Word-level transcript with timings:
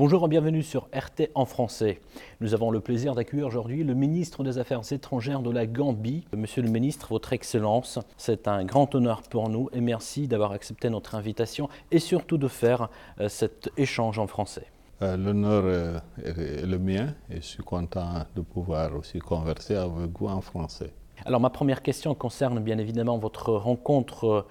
Bonjour 0.00 0.24
et 0.24 0.28
bienvenue 0.28 0.62
sur 0.62 0.88
RT 0.94 1.28
en 1.34 1.44
français. 1.44 2.00
Nous 2.40 2.54
avons 2.54 2.70
le 2.70 2.80
plaisir 2.80 3.14
d'accueillir 3.14 3.46
aujourd'hui 3.46 3.84
le 3.84 3.92
ministre 3.92 4.42
des 4.42 4.56
Affaires 4.56 4.80
étrangères 4.90 5.42
de 5.42 5.50
la 5.50 5.66
Gambie. 5.66 6.24
Monsieur 6.34 6.62
le 6.62 6.70
ministre, 6.70 7.08
Votre 7.10 7.34
Excellence, 7.34 7.98
c'est 8.16 8.48
un 8.48 8.64
grand 8.64 8.94
honneur 8.94 9.20
pour 9.20 9.50
nous 9.50 9.68
et 9.74 9.82
merci 9.82 10.26
d'avoir 10.26 10.52
accepté 10.52 10.88
notre 10.88 11.16
invitation 11.16 11.68
et 11.90 11.98
surtout 11.98 12.38
de 12.38 12.48
faire 12.48 12.88
euh, 13.20 13.28
cet 13.28 13.70
échange 13.76 14.18
en 14.18 14.26
français. 14.26 14.68
Euh, 15.02 15.18
L'honneur 15.18 16.02
est 16.24 16.64
le 16.64 16.78
mien 16.78 17.12
et 17.28 17.36
je 17.36 17.46
suis 17.46 17.62
content 17.62 18.24
de 18.34 18.40
pouvoir 18.40 18.96
aussi 18.96 19.18
converser 19.18 19.74
avec 19.74 20.18
vous 20.18 20.28
en 20.28 20.40
français. 20.40 20.94
Alors 21.26 21.40
ma 21.40 21.50
première 21.50 21.82
question 21.82 22.14
concerne 22.14 22.60
bien 22.60 22.78
évidemment 22.78 23.18
votre 23.18 23.52
rencontre 23.52 24.24
euh, 24.24 24.46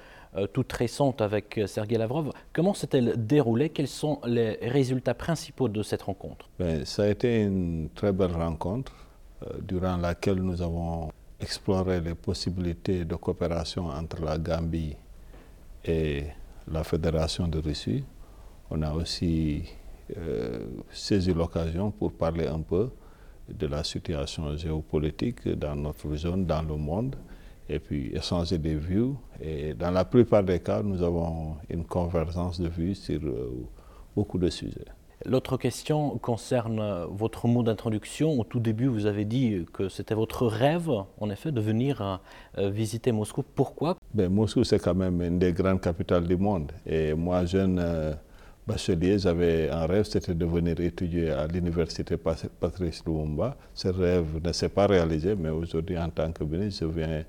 toute 0.53 0.71
récente 0.73 1.21
avec 1.21 1.57
euh, 1.57 1.67
Sergei 1.67 1.97
Lavrov. 1.97 2.31
Comment 2.53 2.73
s'est-elle 2.73 3.25
déroulée? 3.25 3.69
Quels 3.69 3.87
sont 3.87 4.19
les 4.25 4.57
résultats 4.61 5.13
principaux 5.13 5.67
de 5.67 5.81
cette 5.83 6.03
rencontre? 6.03 6.49
Ben, 6.59 6.85
Ça 6.85 7.03
a 7.03 7.07
été 7.07 7.41
une 7.41 7.89
très 7.95 8.11
belle 8.11 8.33
rencontre 8.33 8.93
euh, 9.43 9.59
durant 9.61 9.97
laquelle 9.97 10.37
nous 10.37 10.61
avons 10.61 11.11
exploré 11.39 12.01
les 12.01 12.15
possibilités 12.15 13.05
de 13.05 13.15
coopération 13.15 13.87
entre 13.87 14.21
la 14.21 14.37
Gambie 14.37 14.95
et 15.85 16.25
la 16.71 16.83
Fédération 16.83 17.47
de 17.47 17.59
Russie. 17.59 18.03
On 18.69 18.81
a 18.81 18.93
aussi 18.93 19.63
saisi 20.91 21.33
l'occasion 21.33 21.91
pour 21.91 22.11
parler 22.13 22.47
un 22.47 22.61
peu 22.61 22.89
de 23.47 23.67
la 23.67 23.83
situation 23.83 24.55
géopolitique 24.57 25.47
dans 25.47 25.75
notre 25.75 26.15
zone, 26.15 26.45
dans 26.45 26.61
le 26.61 26.75
monde, 26.75 27.15
et 27.69 27.79
puis 27.79 28.11
échanger 28.15 28.57
des 28.57 28.75
vues. 28.75 29.13
Et 29.41 29.73
dans 29.73 29.91
la 29.91 30.05
plupart 30.05 30.43
des 30.43 30.59
cas, 30.59 30.81
nous 30.81 31.01
avons 31.03 31.55
une 31.69 31.85
convergence 31.85 32.59
de 32.59 32.67
vues 32.67 32.95
sur 32.95 33.21
euh, 33.23 33.67
beaucoup 34.15 34.37
de 34.37 34.49
sujets. 34.49 34.85
L'autre 35.25 35.57
question 35.57 36.17
concerne 36.17 37.05
votre 37.11 37.45
mot 37.47 37.61
d'introduction. 37.61 38.39
Au 38.39 38.45
tout 38.45 38.61
début, 38.61 38.87
vous 38.87 39.05
avez 39.05 39.25
dit 39.25 39.65
que 39.73 39.89
c'était 39.89 40.15
votre 40.15 40.47
rêve, 40.47 40.89
en 41.19 41.29
effet, 41.29 41.51
de 41.51 41.59
venir 41.59 42.21
euh, 42.57 42.69
visiter 42.69 43.11
Moscou. 43.11 43.43
Pourquoi? 43.43 43.97
Ben, 44.13 44.29
Moscou, 44.31 44.63
c'est 44.63 44.79
quand 44.79 44.95
même 44.95 45.21
une 45.21 45.37
des 45.37 45.51
grandes 45.51 45.81
capitales 45.81 46.25
du 46.25 46.37
monde. 46.37 46.71
Et 46.85 47.13
moi, 47.13 47.43
jeune 47.43 47.79
euh, 47.79 48.13
bachelier, 48.65 49.19
j'avais 49.19 49.69
un 49.69 49.85
rêve, 49.87 50.05
c'était 50.05 50.33
de 50.33 50.45
venir 50.45 50.79
étudier 50.79 51.31
à 51.31 51.47
l'université 51.47 52.15
Patrice 52.15 53.03
Lumumba. 53.05 53.57
Ce 53.73 53.89
rêve 53.89 54.39
ne 54.41 54.53
s'est 54.53 54.69
pas 54.69 54.87
réalisé, 54.87 55.35
mais 55.35 55.49
aujourd'hui, 55.49 55.97
en 55.97 56.09
tant 56.09 56.31
que 56.31 56.45
ministre, 56.45 56.85
je 56.85 56.97
viens 56.97 57.25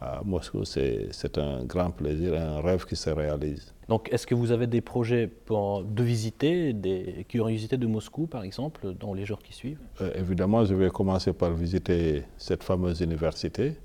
à 0.00 0.20
Moscou, 0.24 0.64
c'est 0.64 1.38
un 1.38 1.64
grand 1.64 1.90
plaisir, 1.90 2.34
un 2.34 2.60
rêve 2.60 2.84
qui 2.84 2.96
se 2.96 3.10
réalise. 3.10 3.72
Donc, 3.88 4.12
est-ce 4.12 4.26
que 4.26 4.34
vous 4.34 4.50
avez 4.50 4.66
des 4.66 4.80
projets 4.80 5.26
pour, 5.26 5.82
de 5.82 6.02
visiter, 6.02 6.72
des 6.72 7.24
curiosités 7.28 7.76
de 7.76 7.86
Moscou, 7.86 8.26
par 8.26 8.42
exemple, 8.42 8.94
dans 8.98 9.14
les 9.14 9.24
jours 9.24 9.38
qui 9.38 9.54
suivent? 9.54 9.80
Euh, 10.00 10.10
Évidemment, 10.16 10.64
je 10.64 10.74
vais 10.74 10.90
commencer 10.90 11.32
par 11.32 11.52
visiter 11.52 12.24
cette 12.36 12.62
fameuse 12.62 13.00
université 13.00 13.76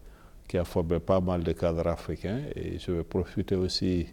qui 0.47 0.57
a 0.57 0.65
formé 0.65 0.99
pas 0.99 1.21
mal 1.21 1.43
de 1.43 1.53
cadres 1.53 1.87
africains 1.87 2.41
et 2.55 2.77
je 2.77 2.91
vais 2.91 3.03
profiter 3.03 3.55
aussi 3.55 4.07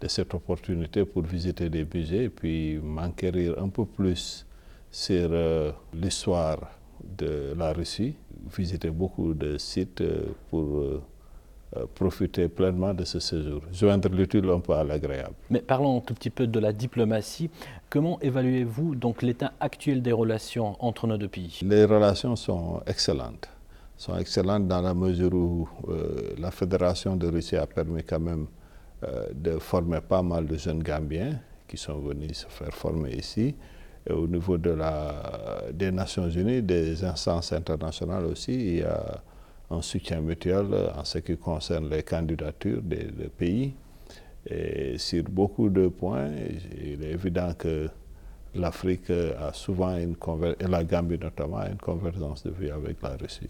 de 0.00 0.08
cette 0.08 0.32
opportunité 0.34 1.04
pour 1.04 1.22
visiter 1.22 1.68
des 1.68 1.84
musées 1.84 2.24
et 2.24 2.28
puis 2.30 2.78
m'enquérir 2.78 3.58
un 3.58 3.68
peu 3.68 3.84
plus 3.84 4.46
sur 4.90 5.28
euh, 5.32 5.72
l'histoire 5.92 6.58
de 7.02 7.54
la 7.56 7.72
Russie, 7.72 8.14
visiter 8.56 8.90
beaucoup 8.90 9.34
de 9.34 9.58
sites 9.58 10.00
euh, 10.00 10.26
pour 10.48 10.78
euh, 10.78 11.02
profiter 11.94 12.48
pleinement 12.48 12.92
de 12.94 13.04
ce 13.04 13.20
séjour, 13.20 13.60
joindre 13.72 14.08
l'utile 14.08 14.48
un 14.50 14.60
peu 14.60 14.72
à 14.72 14.82
l'agréable. 14.82 15.34
Mais 15.50 15.60
parlons 15.60 15.98
un 15.98 16.00
tout 16.00 16.14
petit 16.14 16.30
peu 16.30 16.46
de 16.46 16.58
la 16.58 16.72
diplomatie. 16.72 17.48
Comment 17.88 18.18
évaluez-vous 18.20 18.96
donc 18.96 19.22
l'état 19.22 19.52
actuel 19.60 20.02
des 20.02 20.12
relations 20.12 20.76
entre 20.80 21.06
nos 21.06 21.16
deux 21.16 21.28
pays? 21.28 21.60
Les 21.62 21.84
relations 21.84 22.34
sont 22.36 22.80
excellentes. 22.86 23.48
Sont 23.96 24.16
excellentes 24.16 24.66
dans 24.66 24.80
la 24.80 24.94
mesure 24.94 25.32
où 25.34 25.68
euh, 25.88 26.34
la 26.38 26.50
Fédération 26.50 27.16
de 27.16 27.28
Russie 27.28 27.56
a 27.56 27.66
permis 27.66 28.02
quand 28.02 28.20
même 28.20 28.46
euh, 29.04 29.28
de 29.34 29.58
former 29.58 30.00
pas 30.00 30.22
mal 30.22 30.46
de 30.46 30.56
jeunes 30.56 30.82
Gambiens 30.82 31.38
qui 31.68 31.76
sont 31.76 31.98
venus 31.98 32.38
se 32.38 32.46
faire 32.48 32.74
former 32.74 33.12
ici. 33.12 33.54
Et 34.08 34.12
au 34.12 34.26
niveau 34.26 34.58
de 34.58 34.70
la, 34.70 35.64
des 35.72 35.92
Nations 35.92 36.28
Unies, 36.28 36.62
des 36.62 37.04
instances 37.04 37.52
internationales 37.52 38.24
aussi, 38.26 38.52
il 38.54 38.76
y 38.78 38.82
a 38.82 39.22
un 39.70 39.82
soutien 39.82 40.20
mutuel 40.20 40.66
en 40.96 41.04
ce 41.04 41.18
qui 41.18 41.36
concerne 41.36 41.88
les 41.88 42.02
candidatures 42.02 42.82
des, 42.82 43.06
pays. 43.36 43.72
Et 44.46 44.98
sur 44.98 45.24
beaucoup 45.24 45.68
de 45.68 45.88
points, 45.88 46.30
il 46.82 47.04
est 47.04 47.12
évident 47.12 47.52
que 47.56 47.88
l'Afrique 48.54 49.10
a 49.10 49.52
souvent 49.52 49.96
une 49.96 50.16
et 50.58 50.66
la 50.66 50.82
Gambie 50.82 51.18
notamment, 51.18 51.64
une 51.66 51.76
convergence 51.76 52.42
de 52.42 52.50
vie 52.50 52.70
avec 52.70 53.00
la 53.02 53.16
Russie. 53.16 53.48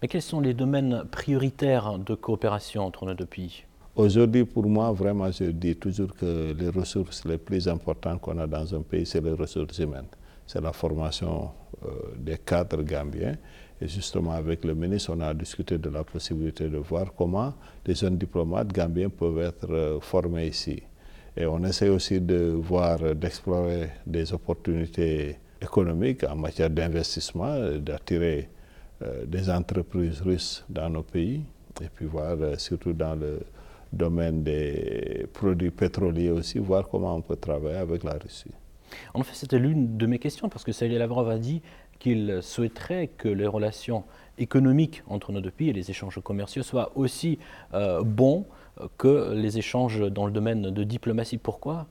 Mais 0.00 0.08
quels 0.08 0.22
sont 0.22 0.40
les 0.40 0.54
domaines 0.54 1.04
prioritaires 1.10 1.98
de 1.98 2.14
coopération 2.14 2.84
entre 2.84 3.06
nos 3.06 3.14
deux 3.14 3.26
pays? 3.26 3.64
Aujourd'hui, 3.96 4.44
pour 4.44 4.66
moi, 4.66 4.92
vraiment, 4.92 5.30
je 5.30 5.44
dis 5.44 5.74
toujours 5.76 6.14
que 6.14 6.54
les 6.56 6.68
ressources 6.68 7.24
les 7.24 7.38
plus 7.38 7.66
importantes 7.66 8.20
qu'on 8.20 8.38
a 8.38 8.46
dans 8.46 8.74
un 8.74 8.82
pays, 8.82 9.04
c'est 9.04 9.20
les 9.20 9.32
ressources 9.32 9.78
humaines. 9.78 10.06
C'est 10.46 10.60
la 10.60 10.72
formation 10.72 11.50
euh, 11.84 11.88
des 12.16 12.38
cadres 12.38 12.82
gambiens 12.82 13.36
et 13.82 13.88
justement, 13.88 14.32
avec 14.32 14.64
le 14.64 14.74
ministre, 14.74 15.12
on 15.16 15.20
a 15.20 15.32
discuté 15.32 15.78
de 15.78 15.88
la 15.88 16.04
possibilité 16.04 16.68
de 16.68 16.76
voir 16.76 17.14
comment 17.14 17.54
les 17.86 17.94
jeunes 17.94 18.18
diplomates 18.18 18.72
gambiens 18.72 19.08
peuvent 19.08 19.40
être 19.40 19.70
euh, 19.70 20.00
formés 20.00 20.48
ici. 20.48 20.82
Et 21.36 21.46
on 21.46 21.64
essaie 21.64 21.88
aussi 21.88 22.20
de 22.20 22.52
voir, 22.56 22.98
d'explorer 23.14 23.90
des 24.06 24.32
opportunités 24.34 25.36
économiques 25.62 26.24
en 26.24 26.36
matière 26.36 26.68
d'investissement, 26.68 27.78
d'attirer 27.78 28.50
euh, 29.02 29.24
des 29.24 29.48
entreprises 29.48 30.20
russes 30.20 30.64
dans 30.68 30.90
nos 30.90 31.02
pays, 31.02 31.42
et 31.80 31.88
puis 31.88 32.04
voir 32.04 32.36
euh, 32.38 32.56
surtout 32.58 32.92
dans 32.92 33.14
le 33.14 33.40
domaine 33.90 34.42
des 34.42 35.26
produits 35.32 35.70
pétroliers 35.70 36.30
aussi, 36.30 36.58
voir 36.58 36.86
comment 36.86 37.16
on 37.16 37.22
peut 37.22 37.36
travailler 37.36 37.78
avec 37.78 38.04
la 38.04 38.12
Russie. 38.12 38.52
En 39.14 39.22
fait, 39.22 39.34
c'était 39.34 39.58
l'une 39.58 39.96
de 39.96 40.06
mes 40.06 40.18
questions, 40.18 40.48
parce 40.50 40.64
que 40.64 40.72
Sergei 40.72 40.98
Lavrov 40.98 41.30
a 41.30 41.38
dit 41.38 41.62
qu'il 42.00 42.40
souhaiterait 42.42 43.08
que 43.16 43.28
les 43.28 43.46
relations 43.46 44.02
économiques 44.38 45.04
entre 45.06 45.30
nos 45.30 45.40
deux 45.40 45.50
pays 45.52 45.68
et 45.68 45.72
les 45.72 45.90
échanges 45.90 46.18
commerciaux 46.24 46.64
soient 46.64 46.90
aussi 46.96 47.38
euh, 47.74 48.02
bons 48.02 48.46
que 48.98 49.32
les 49.34 49.58
échanges 49.58 50.00
dans 50.10 50.26
le 50.26 50.32
domaine 50.32 50.62
de 50.62 50.82
diplomatie. 50.84 51.36
Pourquoi? 51.36 51.86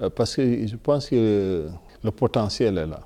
Euh, 0.00 0.08
Parce 0.10 0.34
que 0.34 0.66
je 0.66 0.76
pense 0.76 1.08
que 1.10 1.68
le 2.02 2.10
potentiel 2.10 2.78
est 2.78 2.86
là. 2.86 3.00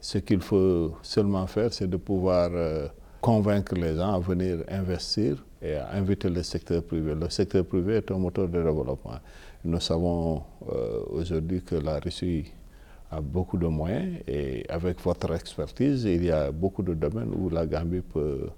Ce 0.00 0.18
qu'il 0.18 0.40
faut 0.40 0.96
seulement 1.02 1.46
faire, 1.46 1.72
c'est 1.72 1.88
de 1.88 1.98
pouvoir 1.98 2.50
euh, 2.52 2.88
convaincre 3.20 3.74
les 3.74 3.94
gens 3.94 4.14
à 4.14 4.18
venir 4.18 4.64
investir 4.68 5.44
et 5.60 5.74
à 5.74 5.92
inviter 5.92 6.28
le 6.30 6.42
secteur 6.42 6.82
privé. 6.82 7.14
Le 7.14 7.28
secteur 7.28 7.64
privé 7.66 7.96
est 7.96 8.10
un 8.10 8.18
moteur 8.18 8.48
de 8.48 8.62
développement. 8.62 9.20
Nous 9.64 9.78
savons 9.78 10.42
aujourd'hui 11.12 11.62
que 11.62 11.76
la 11.76 12.00
Russie 12.00 12.46
a 13.12 13.20
beaucoup 13.20 13.58
de 13.58 13.66
moyens 13.66 14.20
et 14.26 14.64
avec 14.68 15.00
votre 15.00 15.32
expertise, 15.34 16.04
il 16.04 16.24
y 16.24 16.30
a 16.30 16.50
beaucoup 16.50 16.82
de 16.82 16.94
domaines 16.94 17.32
où 17.34 17.50
la 17.50 17.66
Gambie 17.66 18.00
peut 18.00 18.48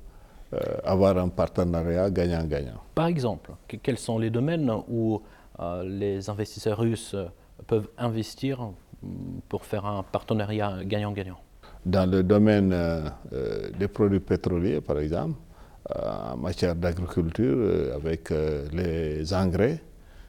euh, 0.53 0.59
avoir 0.85 1.19
un 1.19 1.29
partenariat 1.29 2.09
gagnant-gagnant. 2.11 2.81
Par 2.95 3.07
exemple, 3.07 3.51
quels 3.83 3.99
sont 3.99 4.19
les 4.19 4.31
domaines 4.31 4.71
où 4.89 5.21
euh, 5.59 5.83
les 5.83 6.31
investisseurs 6.31 6.79
russes 6.79 7.17
peuvent 7.67 7.89
investir 7.99 8.71
pour 9.49 9.65
faire 9.65 9.85
un 9.87 10.03
partenariat 10.05 10.85
gagnant-gagnant? 10.85 11.41
Dans 11.85 12.09
le 12.09 12.23
domaine 12.23 12.73
euh, 12.73 13.71
des 13.79 13.89
produits 13.89 14.21
pétroliers, 14.21 14.81
par 14.81 14.99
exemple, 15.01 15.39
en 15.95 16.37
matière 16.39 16.75
d'agriculture, 16.75 17.93
avec 17.95 18.31
les 18.73 19.35
engrais, 19.35 19.83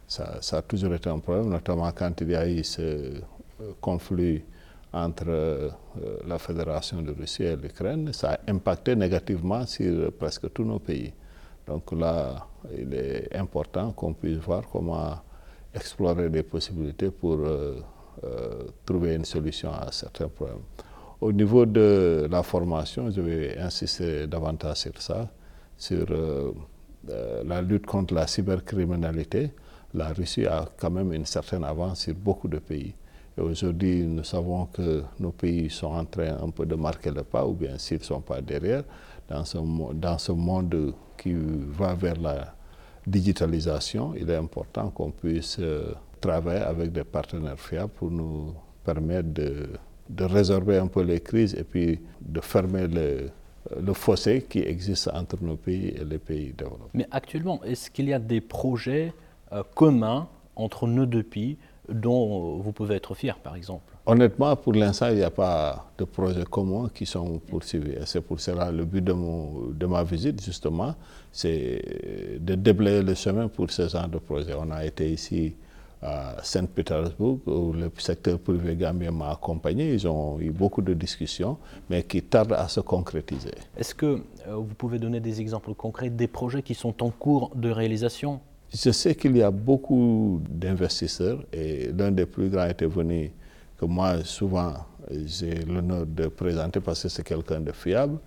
ça, 0.06 0.38
ça, 0.42 0.58
a 0.58 0.62
toujours 0.62 0.94
été 0.94 1.10
un 1.10 1.20
problème, 1.20 1.50
notamment 1.50 1.90
quand 1.94 2.20
il 2.20 2.32
y 2.32 2.36
a 2.36 2.46
eu 2.46 2.62
ce 2.62 3.22
conflit 3.82 4.44
entre 4.96 5.26
euh, 5.28 5.70
la 6.26 6.40
Fédération 6.40 7.02
de 7.02 7.12
Russie 7.12 7.44
et 7.44 7.56
l'Ukraine, 7.58 8.14
ça 8.14 8.34
a 8.34 8.52
impacté 8.52 8.96
négativement 8.96 9.66
sur 9.68 10.12
presque 10.14 10.52
tous 10.54 10.64
nos 10.64 10.80
pays. 10.80 11.14
Donc 11.68 11.92
là, 11.92 12.48
il 12.78 12.94
est 12.94 13.36
important 13.36 13.92
qu'on 13.92 14.14
puisse 14.14 14.38
voir 14.38 14.64
comment 14.72 15.18
explorer 15.74 16.30
des 16.30 16.44
possibilités 16.44 17.12
pour 17.12 17.40
euh, 17.40 17.82
euh, 18.24 18.64
trouver 18.86 19.16
une 19.16 19.26
solution 19.26 19.72
à 19.74 19.92
certains 19.92 20.30
problèmes. 20.30 20.62
Au 21.20 21.32
niveau 21.34 21.66
de 21.66 22.28
la 22.32 22.42
formation, 22.44 23.12
je 23.12 23.20
vais 23.20 23.58
insister 23.58 24.28
davantage 24.28 24.78
sur 24.78 25.02
ça, 25.02 25.30
sur 25.78 26.06
la 27.46 27.62
lutte 27.62 27.86
contre 27.86 28.14
la 28.14 28.28
cybercriminalité. 28.28 29.52
La 29.94 30.10
Russie 30.10 30.46
a 30.46 30.68
quand 30.78 30.92
même 30.92 31.14
une 31.14 31.26
certaine 31.26 31.64
avance 31.64 32.02
sur 32.02 32.14
beaucoup 32.16 32.48
de 32.50 32.60
pays. 32.60 32.94
Aujourd'hui, 33.38 34.04
nous 34.04 34.24
savons 34.24 34.66
que 34.68 35.04
nos 35.20 35.32
pays 35.32 35.70
sont 35.70 35.88
en 35.88 36.06
train 36.06 36.38
un 36.42 36.50
peu 36.50 36.66
de 36.66 36.76
marquer 36.76 37.12
le 37.12 37.24
pas, 37.24 37.46
ou 37.46 37.54
bien 37.54 37.78
s'ils 37.78 38.00
ne 38.00 38.04
sont 38.04 38.22
pas 38.22 38.42
derrière, 38.42 38.84
dans 39.28 39.44
ce, 39.44 39.58
dans 39.94 40.18
ce 40.18 40.32
monde 40.32 40.94
qui 41.18 41.34
va 41.34 41.94
vers 41.96 42.20
la 42.20 42.56
digitalisation, 43.06 44.14
il 44.16 44.30
est 44.30 44.36
important 44.36 44.90
qu'on 44.90 45.12
puisse 45.12 45.58
euh, 45.60 45.94
travailler 46.22 46.62
avec 46.62 46.92
des 46.92 47.04
partenaires 47.04 47.60
fiables 47.60 47.92
pour 47.92 48.10
nous 48.10 48.54
permettre 48.84 49.34
de 49.34 49.68
de 50.10 50.24
résorber 50.24 50.78
un 50.78 50.88
peu 50.88 51.02
les 51.02 51.20
crises 51.20 51.56
et 51.56 51.64
puis 51.64 52.00
de 52.22 52.40
fermer 52.42 52.88
le, 52.88 53.30
le 53.80 53.94
fossé 53.94 54.46
qui 54.48 54.60
existe 54.60 55.10
entre 55.14 55.38
nos 55.42 55.56
pays 55.56 55.88
et 55.90 56.04
les 56.06 56.20
pays 56.20 56.54
développés. 56.54 56.90
Mais 56.94 57.08
actuellement, 57.12 57.64
est-ce 57.64 57.90
qu'il 57.90 58.10
y 58.10 58.14
a 58.14 58.20
des 58.20 58.42
projets 58.42 59.14
euh, 59.52 59.64
communs 59.74 60.28
entre 60.56 60.88
nos 60.88 61.06
deux 61.06 61.24
pays 61.24 61.58
dont 61.90 62.58
vous 62.58 62.72
pouvez 62.72 62.96
être 62.96 63.14
fier, 63.16 63.38
par 63.38 63.56
exemple 63.56 63.94
Honnêtement, 64.06 64.56
pour 64.56 64.74
l'instant, 64.74 65.08
il 65.10 65.16
n'y 65.16 65.24
a 65.24 65.32
pas 65.32 65.92
de 65.98 66.04
projets 66.04 66.44
communs 66.46 66.90
qui 66.94 67.06
sont 67.06 67.40
poursuivis. 67.40 67.96
C'est 68.06 68.22
pour 68.22 68.40
cela 68.40 68.72
le 68.72 68.86
but 68.86 69.04
de, 69.04 69.14
mon, 69.14 69.70
de 69.72 69.86
ma 69.88 70.04
visite, 70.04 70.44
justement, 70.44 70.94
c'est 71.32 72.38
de 72.40 72.56
déblayer 72.56 73.02
le 73.02 73.16
chemin 73.16 73.48
pour 73.48 73.72
ce 73.72 73.88
genre 73.88 74.08
de 74.08 74.20
projet. 74.20 74.54
On 74.58 74.70
a 74.72 74.86
été 74.86 75.10
ici 75.12 75.56
à 76.02 76.36
Saint-Pétersbourg, 76.44 77.40
où 77.48 77.74
le 77.74 77.92
secteur 77.98 78.38
privé 78.40 78.76
gambien 78.76 79.12
m'a 79.12 79.32
accompagné. 79.32 79.94
Ils 79.94 80.08
ont 80.08 80.40
eu 80.40 80.52
beaucoup 80.52 80.82
de 80.82 80.94
discussions, 80.94 81.58
mais 81.90 82.04
qui 82.04 82.22
tardent 82.22 82.54
à 82.54 82.68
se 82.68 82.80
concrétiser. 82.80 83.56
Est-ce 83.76 83.96
que 83.96 84.06
euh, 84.48 84.56
vous 84.56 84.76
pouvez 84.76 85.00
donner 85.00 85.20
des 85.20 85.42
exemples 85.42 85.74
concrets 85.74 86.10
des 86.10 86.28
projets 86.28 86.62
qui 86.62 86.76
sont 86.76 87.02
en 87.02 87.10
cours 87.10 87.52
de 87.56 87.70
réalisation? 87.70 88.40
Je 88.76 88.92
sais 88.92 89.16
qu'il 89.16 89.38
y 89.38 89.42
a 89.42 89.52
beaucoup 89.52 90.42
d'investisseurs 90.50 91.46
et 91.54 91.94
l'un 91.98 92.12
des 92.12 92.26
plus 92.26 92.50
grands 92.50 92.66
était 92.68 92.86
venu, 92.88 93.32
que 93.78 93.86
moi 93.86 94.22
souvent 94.26 94.74
j'ai 95.10 95.56
l'honneur 95.64 96.06
de 96.06 96.28
présenter 96.28 96.82
parce 96.82 97.04
que 97.04 97.08
c'est 97.08 97.24
quelqu'un 97.24 97.62
de 97.62 97.72
fiable 97.72 98.18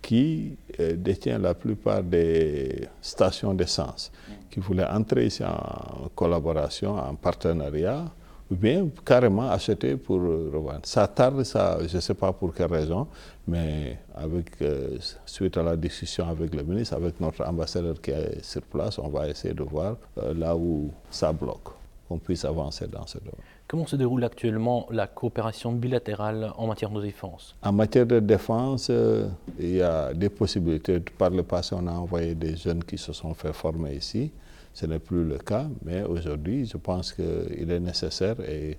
qui 0.00 0.56
euh, 0.78 0.94
détient 0.94 1.38
la 1.40 1.54
plupart 1.54 2.04
des 2.04 2.86
stations 3.00 3.52
d'essence, 3.52 4.12
qui 4.48 4.60
voulait 4.60 4.86
entrer 4.86 5.26
ici 5.26 5.42
en 5.42 6.08
collaboration, 6.14 6.94
en 6.94 7.16
partenariat, 7.16 8.04
ou 8.50 8.54
bien 8.54 8.88
carrément 9.04 9.50
acheter 9.50 9.96
pour 9.96 10.20
revendre. 10.20 10.80
Ça 10.84 11.06
tarde, 11.08 11.42
ça, 11.42 11.78
je 11.86 11.96
ne 11.96 12.00
sais 12.00 12.14
pas 12.14 12.32
pour 12.32 12.54
quelle 12.54 12.72
raison, 12.72 13.06
mais 13.46 13.98
avec, 14.14 14.62
euh, 14.62 14.96
suite 15.24 15.56
à 15.56 15.62
la 15.62 15.76
discussion 15.76 16.28
avec 16.28 16.54
le 16.54 16.62
ministre, 16.62 16.94
avec 16.94 17.20
notre 17.20 17.44
ambassadeur 17.44 18.00
qui 18.00 18.12
est 18.12 18.44
sur 18.44 18.62
place, 18.62 18.98
on 18.98 19.08
va 19.08 19.28
essayer 19.28 19.54
de 19.54 19.62
voir 19.62 19.96
euh, 20.18 20.34
là 20.34 20.56
où 20.56 20.90
ça 21.10 21.32
bloque, 21.32 21.68
qu'on 22.08 22.18
puisse 22.18 22.44
avancer 22.44 22.86
dans 22.86 23.06
ce 23.06 23.18
domaine. 23.18 23.34
Comment 23.68 23.86
se 23.86 23.96
déroule 23.96 24.22
actuellement 24.22 24.86
la 24.92 25.08
coopération 25.08 25.72
bilatérale 25.72 26.52
en 26.56 26.68
matière 26.68 26.90
de 26.90 27.02
défense? 27.02 27.56
En 27.64 27.72
matière 27.72 28.06
de 28.06 28.20
défense, 28.20 28.86
euh, 28.90 29.26
il 29.58 29.76
y 29.76 29.82
a 29.82 30.14
des 30.14 30.28
possibilités. 30.28 31.00
Par 31.00 31.30
le 31.30 31.42
passé, 31.42 31.74
on 31.76 31.84
a 31.88 31.92
envoyé 31.92 32.36
des 32.36 32.56
jeunes 32.56 32.84
qui 32.84 32.96
se 32.96 33.12
sont 33.12 33.34
fait 33.34 33.52
former 33.52 33.96
ici. 33.96 34.30
Ce 34.76 34.84
n'est 34.84 34.98
plus 34.98 35.24
le 35.24 35.38
cas, 35.38 35.68
mais 35.86 36.02
aujourd'hui, 36.02 36.66
je 36.66 36.76
pense 36.76 37.14
qu'il 37.14 37.70
est 37.70 37.80
nécessaire 37.80 38.38
et 38.40 38.76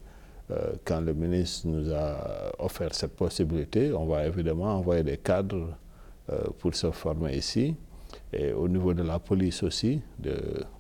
euh, 0.52 0.74
quand 0.86 1.02
le 1.02 1.12
ministre 1.16 1.66
nous 1.68 1.92
a 1.92 2.52
offert 2.60 2.94
cette 2.94 3.16
possibilité, 3.16 3.92
on 3.92 4.06
va 4.06 4.28
évidemment 4.28 4.76
envoyer 4.78 5.02
des 5.02 5.18
cadres 5.18 5.76
euh, 6.32 6.44
pour 6.60 6.76
se 6.76 6.92
former 6.92 7.36
ici. 7.36 7.76
Et 8.32 8.54
au 8.54 8.68
niveau 8.68 8.94
de 8.94 9.02
la 9.02 9.18
police 9.18 9.64
aussi, 9.64 10.00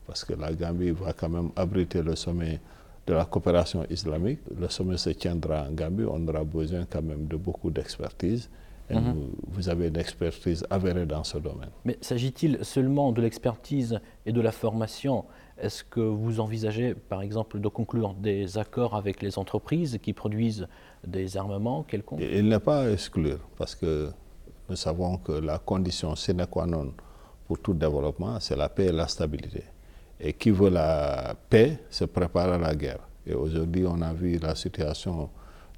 parce 0.05 0.23
que 0.23 0.33
la 0.33 0.53
Gambie 0.53 0.91
va 0.91 1.13
quand 1.13 1.29
même 1.29 1.49
abriter 1.55 2.03
le 2.03 2.15
sommet 2.15 2.59
de 3.07 3.13
la 3.15 3.25
coopération 3.25 3.87
islamique. 3.89 4.41
Le 4.55 4.69
sommet 4.69 4.97
se 4.97 5.09
tiendra 5.09 5.65
en 5.67 5.71
Gambie, 5.71 6.05
on 6.07 6.27
aura 6.27 6.43
besoin 6.43 6.85
quand 6.87 7.01
même 7.01 7.25
de 7.25 7.37
beaucoup 7.37 7.71
d'expertise. 7.71 8.51
Mhm. 8.95 9.13
vous, 9.13 9.29
vous 9.49 9.69
avez 9.69 9.87
une 9.87 9.97
expertise 9.97 10.65
avérée 10.69 11.05
dans 11.05 11.23
ce 11.23 11.37
domaine. 11.37 11.69
Mais 11.83 11.97
s'agit-il 12.01 12.63
seulement 12.63 13.11
de 13.11 13.21
l'expertise 13.21 13.99
et 14.25 14.31
de 14.31 14.41
la 14.41 14.51
formation? 14.51 15.25
Est-ce 15.57 15.83
que 15.83 15.99
vous 15.99 16.39
envisagez, 16.39 16.93
par 16.93 17.21
exemple, 17.21 17.59
de 17.59 17.67
conclure 17.67 18.13
des 18.13 18.57
accords 18.57 18.95
avec 18.95 19.21
les 19.21 19.37
entreprises 19.37 19.97
qui 20.01 20.13
produisent 20.13 20.67
des 21.05 21.35
armements 21.35 21.83
quelconques? 21.83 22.21
Il 22.21 22.47
n'est 22.47 22.59
pas 22.59 22.83
à 22.83 22.89
exclure, 22.91 23.39
parce 23.57 23.75
que 23.75 24.09
nous 24.69 24.75
savons 24.75 25.17
que 25.17 25.31
la 25.31 25.57
condition 25.57 26.15
sine 26.15 26.45
qua 26.45 26.65
non 26.65 26.93
pour 27.47 27.59
tout 27.59 27.73
développement, 27.73 28.39
c'est 28.39 28.57
la 28.57 28.69
paix 28.69 28.87
et 28.87 28.91
la 28.91 29.07
stabilité. 29.07 29.63
Et 30.19 30.33
qui 30.33 30.51
veut 30.51 30.69
la 30.69 31.35
paix 31.49 31.79
se 31.89 32.03
prépare 32.05 32.51
à 32.53 32.57
la 32.57 32.75
guerre. 32.75 32.99
Et 33.25 33.33
aujourd'hui, 33.33 33.85
on 33.87 34.01
a 34.01 34.13
vu 34.13 34.37
la 34.37 34.55
situation 34.55 35.29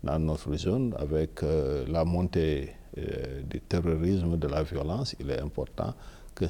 dans 0.03 0.17
notre 0.17 0.56
zone 0.56 0.95
avec 0.97 1.44
euh, 1.44 1.85
la 1.88 2.06
montée 2.06 2.71
euh, 3.00 3.42
du 3.50 3.60
terrorisme, 3.62 4.38
de 4.38 4.48
la 4.48 4.63
violence. 4.63 5.16
Il 5.19 5.30
est 5.31 5.40
important 5.40 5.94
que 6.36 6.46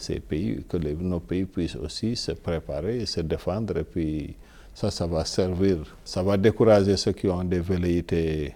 nos 1.01 1.19
pays 1.19 1.46
puissent 1.46 1.75
aussi 1.75 2.16
se 2.16 2.34
préparer 2.34 3.00
et 3.00 3.06
se 3.06 3.22
défendre. 3.22 3.78
Et 3.78 3.84
puis, 3.84 4.36
ça, 4.74 4.92
ça 4.92 5.07
va 5.07 5.25
servir, 5.25 5.78
ça 6.04 6.24
va 6.24 6.38
décourager 6.38 6.96
ceux 6.98 7.12
qui 7.12 7.28
ont 7.28 7.44
des 7.44 7.60
velléités 7.60 8.54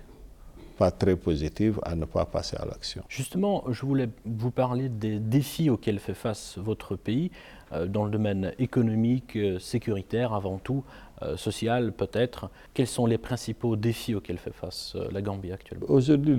pas 0.77 0.91
très 0.91 1.15
positives 1.15 1.79
à 1.83 1.95
ne 1.95 2.05
pas 2.05 2.25
passer 2.25 2.57
à 2.57 2.65
l'action. 2.65 3.03
Justement, 3.07 3.63
je 3.69 3.85
voulais 3.85 4.09
vous 4.25 4.51
parler 4.51 4.89
des 4.89 5.19
défis 5.19 5.69
auxquels 5.69 5.99
fait 5.99 6.13
face 6.13 6.57
votre 6.57 6.95
pays 6.95 7.29
euh, 7.71 7.85
dans 7.85 8.05
le 8.05 8.11
domaine 8.11 8.53
économique, 8.57 9.35
euh, 9.35 9.59
sécuritaire 9.59 10.33
avant 10.33 10.57
tout, 10.57 10.83
euh, 11.23 11.37
social 11.37 11.91
peut-être. 11.91 12.49
Quels 12.73 12.87
sont 12.87 13.05
les 13.05 13.17
principaux 13.17 13.75
défis 13.75 14.15
auxquels 14.15 14.37
fait 14.37 14.53
face 14.53 14.93
euh, 14.95 15.07
la 15.11 15.21
Gambie 15.21 15.51
actuellement? 15.51 15.85
Aujourd'hui, 15.89 16.35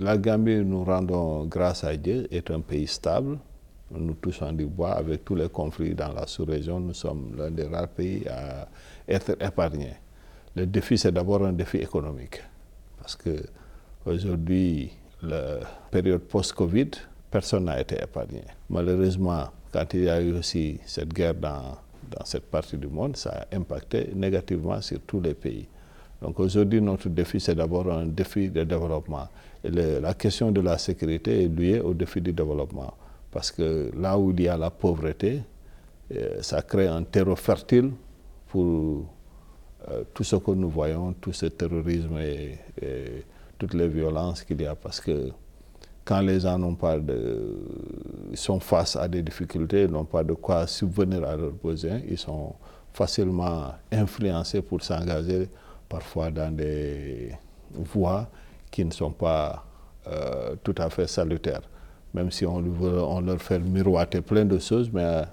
la 0.00 0.16
Gambie, 0.16 0.64
nous 0.64 0.84
rendons 0.84 1.44
grâce 1.46 1.84
à 1.84 1.96
Dieu, 1.96 2.26
est 2.30 2.50
un 2.50 2.60
pays 2.60 2.86
stable. 2.86 3.38
Nous 3.90 4.14
touchons 4.14 4.52
du 4.52 4.66
bois 4.66 4.92
avec 4.92 5.24
tous 5.24 5.34
les 5.34 5.48
conflits 5.48 5.94
dans 5.94 6.12
la 6.12 6.26
sous-région. 6.26 6.78
Nous 6.80 6.94
sommes 6.94 7.34
l'un 7.36 7.50
des 7.50 7.64
rares 7.66 7.88
pays 7.88 8.26
à 8.28 8.68
être 9.08 9.36
épargnés. 9.40 9.94
Le 10.54 10.66
défi, 10.66 10.98
c'est 10.98 11.12
d'abord 11.12 11.44
un 11.44 11.52
défi 11.52 11.78
économique. 11.78 12.42
Parce 12.98 13.16
que 13.16 13.42
aujourd'hui, 14.04 14.90
la 15.22 15.60
période 15.90 16.20
post-Covid, 16.20 16.90
personne 17.30 17.64
n'a 17.64 17.80
été 17.80 17.96
épargné. 18.02 18.42
Malheureusement, 18.68 19.48
quand 19.72 19.94
il 19.94 20.04
y 20.04 20.08
a 20.08 20.20
eu 20.20 20.32
aussi 20.32 20.80
cette 20.84 21.12
guerre 21.12 21.34
dans, 21.34 21.78
dans 22.10 22.24
cette 22.24 22.46
partie 22.50 22.76
du 22.76 22.86
monde, 22.88 23.16
ça 23.16 23.30
a 23.50 23.56
impacté 23.56 24.10
négativement 24.14 24.80
sur 24.80 25.00
tous 25.00 25.20
les 25.20 25.34
pays. 25.34 25.66
Donc 26.20 26.40
aujourd'hui, 26.40 26.80
notre 26.80 27.08
défi, 27.08 27.38
c'est 27.40 27.54
d'abord 27.54 27.90
un 27.92 28.06
défi 28.06 28.48
de 28.48 28.64
développement. 28.64 29.28
La 29.64 30.14
question 30.14 30.50
de 30.50 30.60
la 30.60 30.76
sécurité 30.78 31.44
est 31.44 31.48
liée 31.48 31.80
au 31.80 31.94
défi 31.94 32.20
du 32.20 32.32
développement. 32.32 32.92
Parce 33.30 33.50
que 33.52 33.90
là 33.96 34.18
où 34.18 34.30
il 34.32 34.40
y 34.40 34.48
a 34.48 34.56
la 34.56 34.70
pauvreté, 34.70 35.42
euh, 36.14 36.40
ça 36.40 36.62
crée 36.62 36.86
un 36.88 37.02
terreau 37.02 37.36
fertile 37.36 37.90
pour 38.48 39.04
euh, 39.90 40.02
tout 40.14 40.24
ce 40.24 40.36
que 40.36 40.50
nous 40.52 40.70
voyons, 40.70 41.12
tout 41.20 41.32
ce 41.34 41.46
terrorisme 41.46 42.18
et, 42.18 42.58
et 42.80 43.24
toutes 43.58 43.74
les 43.74 43.88
violences 43.88 44.42
qu'il 44.42 44.60
y 44.62 44.66
a. 44.66 44.74
Parce 44.74 45.00
que 45.00 45.30
quand 46.08 46.22
les 46.22 46.40
gens 46.40 46.58
n'ont 46.58 46.74
pas 46.74 46.96
sont 48.32 48.60
face 48.60 48.96
à 48.96 49.06
des 49.08 49.20
difficultés, 49.20 49.86
n'ont 49.86 50.06
pas 50.06 50.24
de 50.24 50.32
quoi 50.32 50.66
subvenir 50.66 51.22
à 51.28 51.36
leurs 51.36 51.52
besoins, 51.52 52.00
ils 52.08 52.16
sont 52.16 52.54
facilement 52.94 53.74
influencés 53.92 54.62
pour 54.62 54.82
s'engager 54.82 55.50
parfois 55.86 56.30
dans 56.30 56.50
des 56.50 57.32
voies 57.74 58.26
qui 58.70 58.86
ne 58.86 58.90
sont 58.90 59.10
pas 59.10 59.62
euh, 60.06 60.56
tout 60.64 60.74
à 60.78 60.88
fait 60.88 61.06
salutaires. 61.06 61.60
Même 62.14 62.30
si 62.30 62.46
on, 62.46 62.56
on 62.56 63.20
leur 63.20 63.42
fait 63.42 63.58
miroiter 63.58 64.22
plein 64.22 64.46
de 64.46 64.58
choses, 64.58 64.90
mais 64.90 65.24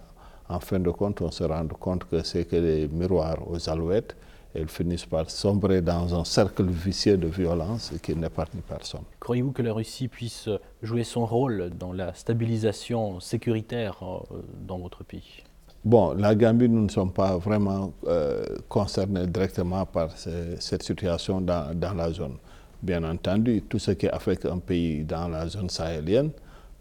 en 0.50 0.60
fin 0.60 0.80
de 0.80 0.90
compte, 0.90 1.22
on 1.22 1.32
se 1.32 1.46
rend 1.46 1.66
compte 1.68 2.04
que 2.04 2.22
c'est 2.22 2.44
que 2.44 2.58
des 2.58 2.90
miroirs 2.90 3.38
aux 3.50 3.70
alouettes 3.70 4.14
ils 4.58 4.68
finissent 4.68 5.06
par 5.06 5.30
sombrer 5.30 5.82
dans 5.82 6.14
un 6.20 6.24
cercle 6.24 6.66
vicieux 6.66 7.18
de 7.18 7.28
violence 7.28 7.92
qui 8.02 8.16
n'épargne 8.16 8.62
personne. 8.68 9.02
Croyez-vous 9.20 9.52
que 9.52 9.62
la 9.62 9.74
Russie 9.74 10.08
puisse 10.08 10.50
jouer 10.82 11.04
son 11.04 11.26
rôle 11.26 11.72
dans 11.78 11.94
la 11.94 12.14
stabilisation 12.14 13.20
sécuritaire 13.20 13.98
euh, 14.04 14.38
dans 14.68 14.78
votre 14.80 15.04
pays? 15.04 15.44
Bon, 15.84 16.14
la 16.14 16.34
Gambie, 16.34 16.68
nous 16.70 16.84
ne 16.84 16.90
sommes 16.90 17.12
pas 17.14 17.38
vraiment 17.38 17.94
euh, 18.08 18.44
concernés 18.68 19.28
directement 19.28 19.86
par 19.86 20.18
ce- 20.18 20.56
cette 20.60 20.84
situation 20.84 21.42
dans, 21.42 21.78
dans 21.78 21.94
la 21.94 22.12
zone. 22.12 22.38
Bien 22.82 23.04
entendu, 23.04 23.62
tout 23.62 23.80
ce 23.80 23.92
qui 23.92 24.08
affecte 24.08 24.46
un 24.46 24.60
pays 24.60 25.04
dans 25.04 25.28
la 25.28 25.48
zone 25.48 25.70
sahélienne 25.70 26.32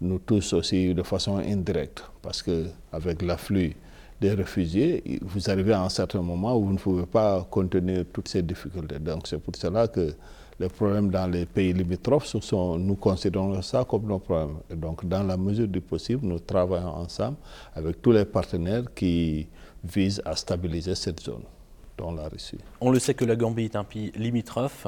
nous 0.01 0.19
touche 0.19 0.53
aussi 0.53 0.93
de 0.93 1.03
façon 1.03 1.37
indirecte, 1.37 2.03
parce 2.21 2.43
qu'avec 2.43 3.21
l'afflux 3.21 3.75
des 4.21 4.31
réfugiés, 4.33 5.19
vous 5.21 5.49
arrivez 5.49 5.73
à 5.73 5.81
un 5.83 5.89
certain 5.89 6.21
moment 6.21 6.57
où 6.57 6.65
vous 6.65 6.73
ne 6.73 6.77
pouvez 6.77 7.05
pas 7.05 7.45
contenir 7.49 8.05
toutes 8.13 8.27
ces 8.29 8.41
difficultés. 8.41 8.99
Donc 8.99 9.27
c'est 9.27 9.37
pour 9.37 9.55
cela 9.55 9.87
que 9.87 10.13
les 10.59 10.69
problèmes 10.69 11.09
dans 11.09 11.27
les 11.27 11.45
pays 11.45 11.73
limitrophes, 11.73 12.25
sont, 12.27 12.77
nous 12.77 12.95
considérons 12.95 13.61
ça 13.61 13.83
comme 13.83 14.05
nos 14.07 14.19
problèmes. 14.19 14.57
Et 14.69 14.75
donc, 14.75 15.05
dans 15.05 15.23
la 15.23 15.37
mesure 15.37 15.67
du 15.67 15.81
possible, 15.81 16.25
nous 16.25 16.39
travaillons 16.39 16.95
ensemble 16.95 17.37
avec 17.75 18.01
tous 18.01 18.11
les 18.11 18.25
partenaires 18.25 18.83
qui 18.95 19.47
visent 19.83 20.21
à 20.25 20.35
stabiliser 20.35 20.95
cette 20.95 21.19
zone, 21.19 21.43
dont 21.97 22.13
la 22.13 22.27
Russie. 22.29 22.57
On 22.79 22.89
le 22.89 22.99
sait 22.99 23.13
que 23.13 23.25
la 23.25 23.35
Gambie 23.35 23.65
est 23.65 23.75
un 23.75 23.83
pays 23.83 24.11
limitrophe, 24.15 24.87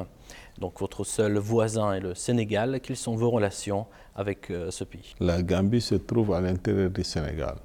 donc 0.58 0.80
votre 0.80 1.04
seul 1.04 1.38
voisin 1.38 1.94
est 1.94 2.00
le 2.00 2.16
Sénégal. 2.16 2.80
Quelles 2.82 2.96
sont 2.96 3.16
vos 3.16 3.30
relations 3.30 3.86
avec 4.16 4.50
euh, 4.50 4.72
ce 4.72 4.84
pays? 4.86 5.14
La 5.20 5.44
Gambie 5.44 5.82
se 5.82 5.96
trouve 5.96 6.34
à 6.34 6.42
l'intérieur 6.42 6.90
du 6.90 7.04
Sénégal. 7.04 7.58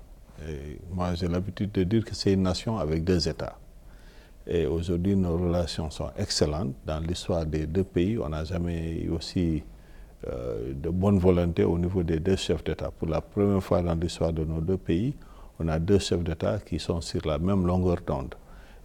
Moi, 0.91 1.15
j'ai 1.15 1.29
l'habitude 1.29 1.73
de 1.73 1.83
dire 1.85 2.05
que 2.05 2.15
c'est 2.15 2.33
une 2.33 2.43
nation 2.43 2.79
avec 2.79 3.05
deux 3.05 3.29
États. 3.29 3.59
Et 4.47 4.67
aujourd'hui, 4.67 5.15
nos 5.15 5.37
relations 5.37 5.91
sont 5.91 6.11
excellentes. 6.17 6.75
Dans 6.85 6.99
l'histoire 7.01 7.47
des 7.47 7.67
deux 7.67 7.85
pays, 7.85 8.19
on 8.19 8.29
n'a 8.29 8.45
jamais 8.45 9.03
eu 9.03 9.11
aussi 9.11 9.63
euh, 10.29 10.73
de 10.75 10.89
bonne 10.91 11.19
volonté 11.19 11.65
au 11.65 11.79
niveau 11.79 12.03
des 12.03 12.19
deux 12.19 12.37
chefs 12.37 12.63
d'État. 12.65 12.91
Pour 12.91 13.09
la 13.09 13.21
première 13.21 13.63
fois 13.63 13.83
dans 13.83 13.95
l'histoire 13.95 14.33
de 14.33 14.45
nos 14.45 14.61
deux 14.61 14.77
pays, 14.77 15.15
on 15.59 15.69
a 15.69 15.79
deux 15.79 15.99
chefs 15.99 16.23
d'État 16.23 16.59
qui 16.59 16.79
sont 16.79 17.01
sur 17.01 17.27
la 17.27 17.39
même 17.39 17.67
longueur 17.67 17.99
d'onde. 18.07 18.35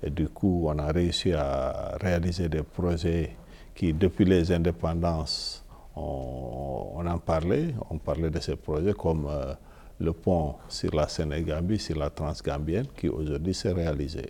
Et 0.04 0.10
du 0.12 0.30
coup, 0.30 0.66
on 0.68 0.78
a 0.78 0.92
réussi 0.92 1.34
à 1.34 1.98
réaliser 2.00 2.50
des 2.50 2.62
projets 2.64 3.36
qui, 3.74 3.94
depuis 3.94 4.26
les 4.26 4.52
indépendances, 4.52 5.66
on, 5.96 7.04
en 7.06 7.18
parlait. 7.20 7.74
On 7.90 7.98
parlait 7.98 8.30
de 8.30 8.40
ces 8.40 8.56
projets 8.56 8.94
comme 8.94 9.28
euh, 9.30 9.54
le 10.00 10.14
pont 10.14 10.56
sur 10.70 10.94
la 10.94 11.08
Sénégambie, 11.08 11.80
sur 11.80 11.98
la 11.98 12.10
Transgambienne, 12.10 12.88
qui 12.96 13.10
aujourd'hui 13.10 13.54
s'est 13.54 13.72
réalisé. 13.72 14.30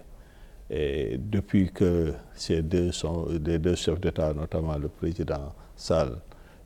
Et 0.69 1.17
depuis 1.17 1.71
que 1.71 2.13
ces 2.33 2.61
deux, 2.61 2.91
chefs 2.91 3.99
d'État, 3.99 4.33
notamment 4.33 4.77
le 4.77 4.89
président 4.89 5.53
Sall 5.75 6.17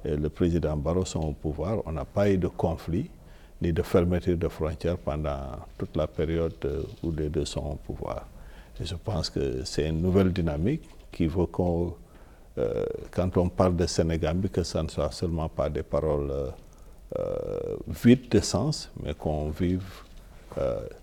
et 0.04 0.16
le 0.16 0.30
président 0.30 0.76
Barroso 0.76 1.20
sont 1.20 1.28
au 1.30 1.34
pouvoir, 1.34 1.82
on 1.86 1.92
n'a 1.92 2.06
pas 2.06 2.30
eu 2.30 2.38
de 2.38 2.48
conflit 2.48 3.10
ni 3.62 3.72
de 3.72 3.84
fermeture 3.84 4.38
de 4.38 4.48
frontières 4.48 4.98
pendant 4.98 5.38
toute 5.78 5.96
la 5.96 6.08
période 6.08 6.54
où 7.04 7.12
les 7.12 7.30
deux 7.30 7.46
sont 7.46 7.60
au 7.72 7.76
pouvoir. 7.76 8.28
Et 8.82 8.86
je 8.86 8.96
pense 8.96 9.30
que 9.30 9.64
c'est 9.64 9.88
une 9.88 10.02
nouvelle 10.02 10.34
dynamique 10.34 10.82
qui 11.12 11.28
veut 11.28 11.46
qu'on, 11.46 11.94
euh, 12.58 12.84
quand 13.12 13.38
on 13.38 13.50
parle 13.50 13.76
de 13.76 13.86
Sénégambie, 13.86 14.50
que 14.50 14.64
ça 14.64 14.82
ne 14.82 14.88
soit 14.88 15.12
seulement 15.12 15.50
pas 15.50 15.70
des 15.70 15.84
paroles 15.84 16.32
euh, 16.32 16.48
euh, 17.20 17.76
vides 17.88 18.30
de 18.30 18.40
sens, 18.40 18.90
mais 19.02 19.14
qu'on 19.14 19.50
vive 19.50 19.84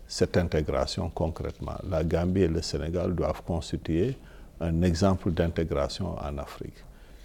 cette 0.07 0.37
intégration 0.37 1.09
concrètement. 1.09 1.77
La 1.89 2.05
Gambie 2.05 2.43
et 2.43 2.49
le 2.49 2.61
Sénégal 2.61 3.15
doivent 3.15 3.43
constituer 3.43 4.15
un 4.61 4.83
exemple 4.83 5.31
d'intégration 5.31 6.17
en 6.19 6.37
Afrique. 6.37 6.75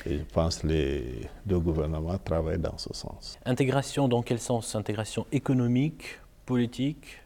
Et 0.06 0.20
je 0.20 0.24
pense 0.24 0.60
que 0.60 0.68
les 0.68 1.30
deux 1.46 1.60
gouvernements 1.60 2.18
travaillent 2.18 2.60
dans 2.60 2.78
ce 2.78 2.94
sens. 2.94 3.38
Intégration 3.46 4.08
dans 4.08 4.22
quel 4.22 4.40
sens? 4.40 4.76
Intégration 4.76 5.26
économique, 5.32 6.20
politique? 6.46 7.22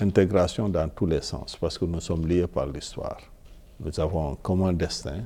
Intégration 0.00 0.68
dans 0.68 0.88
tous 0.88 1.06
les 1.06 1.20
sens, 1.22 1.56
parce 1.56 1.78
que 1.78 1.84
nous 1.84 2.00
sommes 2.00 2.26
liés 2.26 2.46
par 2.46 2.66
l'histoire. 2.66 3.18
Nous 3.80 3.98
avons 4.00 4.32
un 4.32 4.34
commun 4.36 4.72
destin. 4.72 5.22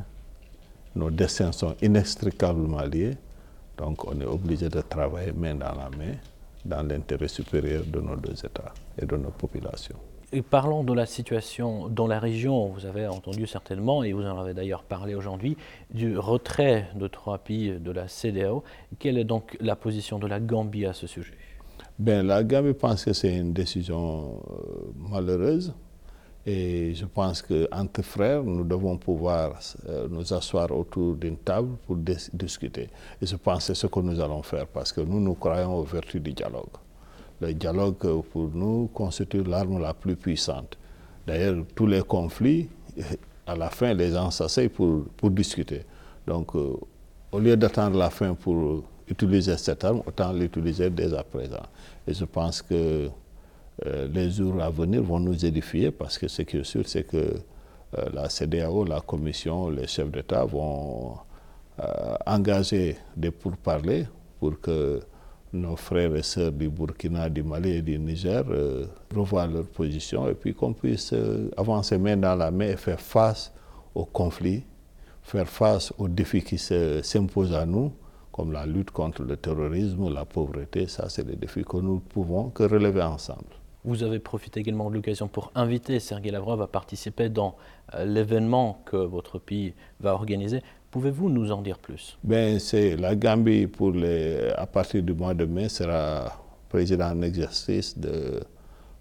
Nos 0.94 1.10
destins 1.10 1.52
sont 1.52 1.74
inextricablement 1.80 2.82
liés. 2.82 3.16
Donc 3.76 4.06
on 4.06 4.20
est 4.20 4.26
obligé 4.26 4.68
de 4.68 4.80
travailler 4.80 5.32
main 5.32 5.54
dans 5.54 5.74
la 5.74 5.90
main 5.90 6.14
dans 6.64 6.82
l'intérêt 6.86 7.28
supérieur 7.28 7.82
de 7.86 8.00
nos 8.00 8.16
deux 8.16 8.38
États 8.44 8.72
et 9.00 9.06
de 9.06 9.16
nos 9.16 9.30
populations. 9.30 9.96
Et 10.34 10.40
parlons 10.40 10.82
de 10.82 10.94
la 10.94 11.04
situation 11.04 11.88
dans 11.88 12.06
la 12.06 12.18
région. 12.18 12.68
Vous 12.68 12.86
avez 12.86 13.06
entendu 13.06 13.46
certainement, 13.46 14.02
et 14.02 14.14
vous 14.14 14.24
en 14.24 14.38
avez 14.38 14.54
d'ailleurs 14.54 14.82
parlé 14.82 15.14
aujourd'hui, 15.14 15.58
du 15.92 16.16
retrait 16.16 16.88
de 16.94 17.06
trois 17.06 17.38
pays 17.38 17.78
de 17.78 17.90
la 17.90 18.08
CDAO. 18.08 18.64
Quelle 18.98 19.18
est 19.18 19.24
donc 19.24 19.58
la 19.60 19.76
position 19.76 20.18
de 20.18 20.26
la 20.26 20.40
Gambie 20.40 20.86
à 20.86 20.94
ce 20.94 21.06
sujet? 21.06 21.34
Ben, 21.98 22.26
La 22.26 22.42
Gambie 22.44 22.72
pense 22.72 23.04
que 23.04 23.12
c'est 23.12 23.36
une 23.36 23.52
décision 23.52 24.40
euh, 24.50 24.92
malheureuse. 25.10 25.74
Et 26.44 26.92
je 26.94 27.04
pense 27.04 27.40
qu'entre 27.42 28.02
frères, 28.02 28.42
nous 28.42 28.64
devons 28.64 28.96
pouvoir 28.96 29.60
euh, 29.88 30.08
nous 30.10 30.32
asseoir 30.32 30.70
autour 30.72 31.14
d'une 31.14 31.36
table 31.36 31.76
pour 31.86 31.96
discuter. 31.96 32.88
Et 33.20 33.26
je 33.26 33.36
pense 33.36 33.58
que 33.58 33.74
c'est 33.74 33.80
ce 33.80 33.86
que 33.86 34.00
nous 34.00 34.20
allons 34.20 34.42
faire 34.42 34.66
parce 34.66 34.92
que 34.92 35.00
nous, 35.02 35.20
nous 35.20 35.34
croyons 35.34 35.76
aux 35.76 35.84
vertus 35.84 36.20
du 36.20 36.32
dialogue 36.32 36.76
le 37.42 37.52
dialogue 37.54 38.22
pour 38.32 38.50
nous 38.54 38.88
constitue 38.94 39.42
l'arme 39.42 39.80
la 39.80 39.92
plus 39.92 40.16
puissante. 40.16 40.78
D'ailleurs, 41.26 41.64
tous 41.74 41.86
les 41.86 42.02
conflits, 42.02 42.68
à 43.46 43.56
la 43.56 43.68
fin, 43.68 43.92
les 43.94 44.12
gens 44.12 44.30
s'asseyent 44.30 44.68
pour, 44.68 45.04
pour, 45.16 45.30
discuter. 45.30 45.82
Donc, 46.26 46.54
euh, 46.54 46.74
au 47.32 47.38
lieu 47.40 47.56
d'attendre 47.56 47.98
la 47.98 48.10
fin 48.10 48.34
pour 48.34 48.84
utiliser 49.08 49.56
cette 49.56 49.84
arme, 49.84 50.02
autant 50.06 50.32
l'utiliser 50.32 50.88
dès 50.88 51.12
à 51.14 51.24
présent. 51.24 51.66
Et 52.06 52.14
je 52.14 52.24
pense 52.24 52.62
que 52.62 53.08
euh, 53.86 54.08
les 54.12 54.30
jours 54.30 54.60
à 54.62 54.70
venir 54.70 55.02
vont 55.02 55.20
nous 55.20 55.44
édifier 55.44 55.90
parce 55.90 56.18
que 56.18 56.28
ce 56.28 56.42
qui 56.42 56.58
est 56.58 56.64
sûr, 56.64 56.82
c'est 56.86 57.04
que 57.04 57.16
euh, 57.16 58.08
la 58.12 58.28
CDAO, 58.28 58.84
la 58.84 59.00
Commission, 59.00 59.70
les 59.70 59.86
chefs 59.86 60.10
d'État 60.10 60.44
vont 60.44 61.16
engager 62.26 62.96
des 63.16 63.30
pourparlers 63.30 64.04
pour 64.38 64.60
que 64.60 65.00
nos 65.52 65.76
frères 65.76 66.14
et 66.16 66.22
sœurs 66.22 66.52
du 66.52 66.68
Burkina, 66.68 67.28
du 67.28 67.42
Mali 67.42 67.72
et 67.72 67.82
du 67.82 67.98
Niger 67.98 68.44
euh, 68.48 68.86
revoient 69.14 69.46
leur 69.46 69.66
position 69.66 70.28
et 70.28 70.34
puis 70.34 70.54
qu'on 70.54 70.72
puisse 70.72 71.12
euh, 71.12 71.50
avancer 71.56 71.98
main 71.98 72.16
dans 72.16 72.34
la 72.34 72.50
main 72.50 72.68
et 72.68 72.76
faire 72.76 73.00
face 73.00 73.52
aux 73.94 74.06
conflits, 74.06 74.64
faire 75.22 75.46
face 75.48 75.92
aux 75.98 76.08
défis 76.08 76.42
qui 76.42 76.58
s'imposent 76.58 77.54
à 77.54 77.66
nous, 77.66 77.92
comme 78.32 78.52
la 78.52 78.64
lutte 78.64 78.90
contre 78.90 79.22
le 79.22 79.36
terrorisme, 79.36 80.12
la 80.12 80.24
pauvreté. 80.24 80.86
Ça, 80.86 81.08
c'est 81.10 81.26
des 81.26 81.36
défis 81.36 81.64
que 81.64 81.76
nous 81.76 81.96
ne 81.96 82.00
pouvons 82.00 82.48
que 82.48 82.62
relever 82.62 83.02
ensemble. 83.02 83.44
Vous 83.84 84.04
avez 84.04 84.20
profité 84.20 84.60
également 84.60 84.88
de 84.90 84.94
l'occasion 84.94 85.26
pour 85.26 85.50
inviter 85.56 85.98
Sergei 85.98 86.30
Lavrov 86.30 86.62
à 86.62 86.68
participer 86.68 87.28
dans 87.28 87.56
euh, 87.94 88.04
l'événement 88.04 88.80
que 88.84 88.96
votre 88.96 89.40
pays 89.40 89.74
va 89.98 90.14
organiser. 90.14 90.62
Pouvez-vous 90.92 91.28
nous 91.28 91.50
en 91.50 91.62
dire 91.62 91.78
plus? 91.80 92.16
Ben, 92.22 92.60
c'est 92.60 92.96
La 92.96 93.16
Gambie, 93.16 93.66
pour 93.66 93.90
les, 93.90 94.50
à 94.56 94.66
partir 94.66 95.02
du 95.02 95.14
mois 95.14 95.34
de 95.34 95.46
mai, 95.46 95.68
sera 95.68 96.32
président 96.68 97.10
en 97.10 97.22
exercice 97.22 97.98
de 97.98 98.40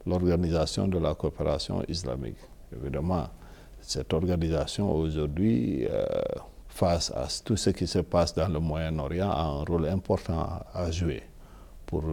l'Organisation 0.07 0.87
de 0.87 0.97
la 0.97 1.13
coopération 1.13 1.83
islamique. 1.87 2.39
Évidemment, 2.75 3.27
cette 3.81 4.11
organisation 4.13 4.91
aujourd'hui, 4.91 5.85
euh, 5.87 6.05
face 6.69 7.11
à 7.11 7.27
tout 7.45 7.55
ce 7.55 7.69
qui 7.69 7.85
se 7.85 7.99
passe 7.99 8.33
dans 8.33 8.47
le 8.47 8.59
Moyen-Orient, 8.59 9.29
a 9.29 9.43
un 9.43 9.63
rôle 9.63 9.85
important 9.89 10.47
à 10.73 10.89
jouer 10.89 11.21
pour 11.85 12.03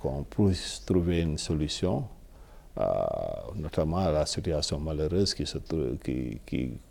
qu'on 0.00 0.24
puisse 0.24 0.82
trouver 0.86 1.20
une 1.20 1.36
solution, 1.36 1.98
euh, 1.98 2.15
notamment 3.54 3.98
à 3.98 4.10
la 4.10 4.26
situation 4.26 4.78
malheureuse 4.78 5.34
que 5.34 5.44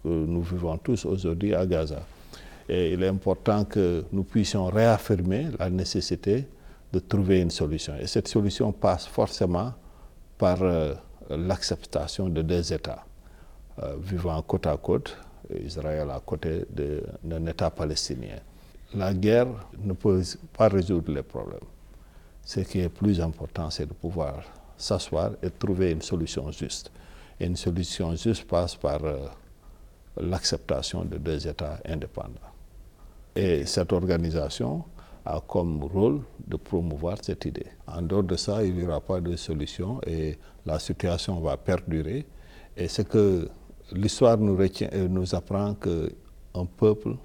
nous 0.04 0.42
vivons 0.42 0.78
tous 0.78 1.06
aujourd'hui 1.06 1.54
à 1.54 1.66
Gaza. 1.66 2.02
Et 2.68 2.94
il 2.94 3.04
est 3.04 3.08
important 3.08 3.66
que 3.66 4.04
nous 4.12 4.24
puissions 4.24 4.66
réaffirmer 4.66 5.50
la 5.60 5.70
nécessité 5.70 6.48
de 6.92 7.00
trouver 7.00 7.42
une 7.42 7.52
solution. 7.52 7.96
Et 8.00 8.08
cette 8.08 8.28
solution 8.28 8.72
passe 8.72 9.06
forcément 9.06 9.74
par 10.38 10.62
euh, 10.62 10.94
l'acceptation 11.30 12.30
de 12.30 12.42
deux 12.42 12.74
États 12.74 13.06
euh, 13.84 13.96
vivant 14.02 14.42
côte 14.42 14.68
à 14.68 14.78
côte, 14.78 15.18
Israël 15.64 16.10
à 16.10 16.20
côté 16.26 16.66
d'un 17.24 17.46
État 17.46 17.70
palestinien. 17.70 18.40
La 18.96 19.14
guerre 19.14 19.48
ne 19.78 19.94
peut 19.94 20.22
pas 20.58 20.68
résoudre 20.68 21.12
les 21.14 21.24
problèmes. 21.24 21.60
Ce 22.44 22.62
qui 22.62 22.80
est 22.80 22.90
plus 22.90 23.20
important, 23.22 23.70
c'est 23.70 23.86
de 23.86 23.94
pouvoir 23.94 24.36
s'asseoir 24.78 25.32
et 25.42 25.50
trouver 25.50 25.92
une 25.92 26.02
solution 26.02 26.52
juste. 26.52 26.92
Et 27.40 27.46
une 27.46 27.56
solution 27.56 28.16
juste 28.16 28.46
passe 28.46 28.76
par 28.76 29.04
euh, 29.04 29.28
l'acceptation 30.18 31.04
de 31.04 31.18
deux 31.18 31.48
États 31.48 31.80
indépendants. 31.86 32.52
Et 33.36 33.66
cette 33.66 33.92
organisation 33.92 34.84
a 35.26 35.42
comme 35.46 35.84
rôle 35.84 36.22
de 36.48 36.56
promouvoir 36.56 37.18
cette 37.22 37.46
idée. 37.46 37.66
En 37.88 38.02
dehors 38.02 38.24
de 38.24 38.36
ça, 38.36 38.64
il 38.64 38.76
n'y 38.76 38.86
aura 38.86 39.02
pas 39.02 39.20
de 39.20 39.36
solution 39.36 40.00
et 40.06 40.38
la 40.66 40.80
situation 40.80 41.40
va 41.42 41.58
perdurer. 41.58 42.26
Et 42.78 42.88
c'est 42.88 43.08
que 43.08 43.50
l'histoire 43.92 44.38
nous, 44.38 44.58
euh, 44.62 45.08
nous 45.08 45.36
apprend 45.36 45.74
qu'un 45.76 46.66
peuple, 46.78 47.16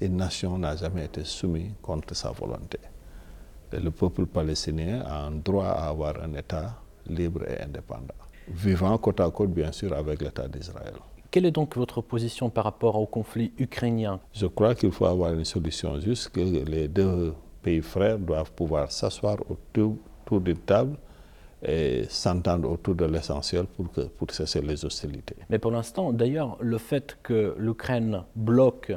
une 0.00 0.16
nation 0.16 0.58
n'a 0.58 0.76
jamais 0.76 1.04
été 1.04 1.24
soumis 1.24 1.72
contre 1.80 2.14
sa 2.14 2.30
volonté. 2.32 2.78
Le 3.72 3.90
peuple 3.90 4.26
palestinien 4.26 5.02
a 5.06 5.26
un 5.26 5.30
droit 5.30 5.66
à 5.66 5.88
avoir 5.88 6.20
un 6.22 6.34
État 6.34 6.82
libre 7.06 7.42
et 7.48 7.62
indépendant, 7.62 8.14
vivant 8.48 8.96
côte 8.98 9.20
à 9.20 9.30
côte, 9.30 9.50
bien 9.50 9.72
sûr, 9.72 9.92
avec 9.92 10.20
l'État 10.22 10.48
d'Israël. 10.48 10.94
Quelle 11.30 11.46
est 11.46 11.52
donc 11.52 11.76
votre 11.76 12.00
position 12.00 12.50
par 12.50 12.64
rapport 12.64 12.96
au 12.96 13.06
conflit 13.06 13.52
ukrainien? 13.58 14.18
Je 14.32 14.46
crois 14.46 14.74
qu'il 14.74 14.90
faut 14.90 15.06
avoir 15.06 15.32
une 15.32 15.44
solution 15.44 16.00
juste, 16.00 16.30
que 16.30 16.40
les 16.40 16.88
deux 16.88 17.32
pays 17.62 17.80
frères 17.80 18.18
doivent 18.18 18.52
pouvoir 18.52 18.90
s'asseoir 18.90 19.36
autour, 19.48 19.96
d'une 20.40 20.58
table 20.58 20.96
et 21.62 22.04
s'entendre 22.08 22.70
autour 22.70 22.94
de 22.94 23.04
l'essentiel 23.04 23.66
pour, 23.66 23.86
pour 23.88 24.30
cesser 24.30 24.60
les 24.60 24.84
hostilités. 24.84 25.36
Mais 25.48 25.58
pour 25.58 25.70
l'instant, 25.70 26.12
d'ailleurs, 26.12 26.56
le 26.60 26.78
fait 26.78 27.18
que 27.22 27.54
l'Ukraine 27.58 28.22
bloque 28.36 28.92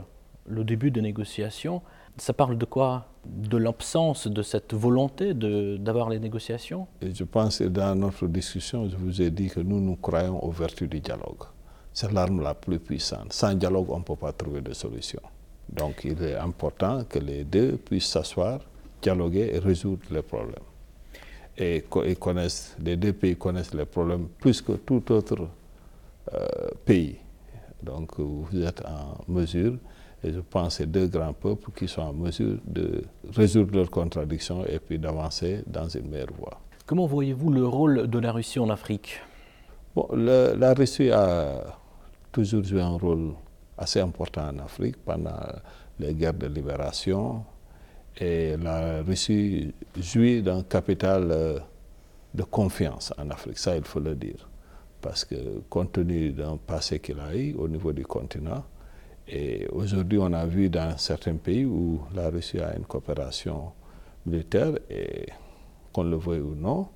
le 0.45 0.63
début 0.63 0.91
des 0.91 1.01
négociations, 1.01 1.81
ça 2.17 2.33
parle 2.33 2.57
de 2.57 2.65
quoi? 2.65 3.07
De 3.25 3.57
l'absence 3.57 4.27
de 4.27 4.41
cette 4.41 4.73
volonté 4.73 5.33
d'avoir 5.33 6.09
les 6.09 6.19
négociations? 6.19 6.87
Je 7.01 7.23
pense 7.23 7.59
que 7.59 7.63
dans 7.65 7.95
notre 7.95 8.27
discussion, 8.27 8.89
je 8.89 8.97
vous 8.97 9.21
ai 9.21 9.31
dit 9.31 9.49
que 9.49 9.61
nous, 9.61 9.79
nous 9.79 9.95
croyons 9.95 10.43
aux 10.43 10.51
vertus 10.51 10.89
du 10.89 10.99
dialogue 10.99 11.45
c'est 11.93 12.11
l'arme 12.11 12.41
la 12.41 12.55
plus 12.55 12.79
puissante. 12.79 13.31
Sans 13.31 13.53
dialogue, 13.53 13.89
on 13.89 13.99
ne 13.99 14.03
peut 14.03 14.15
pas 14.15 14.33
trouver 14.33 14.61
de 14.61 14.73
solution. 14.73 15.21
Donc 15.69 16.01
il 16.03 16.21
est 16.23 16.35
important 16.35 17.03
que 17.05 17.19
les 17.19 17.43
deux 17.43 17.77
puissent 17.77 18.07
s'asseoir, 18.07 18.59
dialoguer 19.01 19.51
et 19.53 19.59
résoudre 19.59 20.03
les 20.11 20.23
problèmes. 20.23 20.55
Et, 21.55 21.83
connaissent, 22.19 22.75
les 22.83 22.97
deux 22.97 23.13
pays 23.13 23.35
connaissent 23.35 23.75
les 23.75 23.85
problèmes 23.85 24.27
plus 24.39 24.59
que 24.61 24.73
tout 24.73 25.11
autre 25.11 25.47
euh, 26.33 26.47
pays. 26.83 27.17
Donc 27.81 28.19
vous 28.19 28.63
êtes 28.63 28.83
en 28.85 29.31
mesure, 29.31 29.75
et 30.23 30.31
je 30.31 30.39
pense 30.39 30.67
que 30.69 30.73
c'est 30.83 30.91
deux 30.91 31.07
grands 31.07 31.33
peuples 31.33 31.71
qui 31.75 31.87
sont 31.87 32.01
en 32.01 32.13
mesure 32.13 32.57
de 32.65 33.03
résoudre 33.35 33.75
leurs 33.75 33.91
contradictions 33.91 34.65
et 34.65 34.79
puis 34.79 34.97
d'avancer 34.97 35.63
dans 35.67 35.87
une 35.89 36.09
meilleure 36.09 36.33
voie. 36.37 36.59
Comment 36.85 37.05
voyez-vous 37.05 37.51
le 37.51 37.65
rôle 37.65 38.07
de 38.07 38.19
la 38.19 38.31
Russie 38.31 38.59
en 38.59 38.69
Afrique? 38.69 39.19
Bon, 39.95 40.07
La 40.13 40.73
Russie 40.73 41.11
a 41.11 41.77
toujours 42.31 42.63
joué 42.63 42.81
un 42.81 42.97
rôle 42.97 43.33
assez 43.77 43.99
important 43.99 44.47
en 44.47 44.59
Afrique 44.59 44.97
pendant 45.05 45.39
les 45.99 46.13
guerres 46.13 46.33
de 46.33 46.47
libération. 46.47 47.43
Et 48.19 48.55
la 48.57 49.01
Russie 49.01 49.73
jouit 49.97 50.41
d'un 50.41 50.63
capital 50.63 51.29
euh, 51.31 51.59
de 52.33 52.43
confiance 52.43 53.13
en 53.17 53.29
Afrique, 53.29 53.57
ça 53.57 53.75
il 53.75 53.83
faut 53.83 53.99
le 53.99 54.15
dire. 54.15 54.47
Parce 55.01 55.25
que 55.25 55.35
compte 55.69 55.93
tenu 55.93 56.31
d'un 56.31 56.57
passé 56.57 56.99
qu'il 56.99 57.19
a 57.19 57.35
eu 57.35 57.53
au 57.55 57.67
niveau 57.67 57.91
du 57.91 58.05
continent, 58.05 58.63
et 59.27 59.67
aujourd'hui 59.67 60.17
on 60.19 60.33
a 60.33 60.45
vu 60.45 60.69
dans 60.69 60.97
certains 60.97 61.35
pays 61.35 61.65
où 61.65 62.01
la 62.13 62.29
Russie 62.29 62.59
a 62.59 62.75
une 62.75 62.85
coopération 62.85 63.71
militaire, 64.25 64.73
et 64.89 65.27
qu'on 65.91 66.03
le 66.03 66.17
veuille 66.17 66.41
ou 66.41 66.55
non, 66.55 66.87